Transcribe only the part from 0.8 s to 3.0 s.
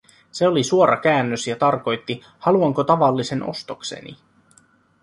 käännös ja tarkoitti, haluanko